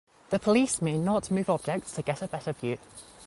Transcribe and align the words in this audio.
The 0.31 0.39
police 0.39 0.81
may 0.81 0.97
not 0.97 1.29
move 1.29 1.47
objects 1.47 1.91
to 1.93 2.01
get 2.01 2.23
a 2.23 2.27
better 2.27 2.53
view. 2.53 2.79